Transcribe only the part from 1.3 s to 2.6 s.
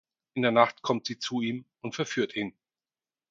ihm und verführt ihn.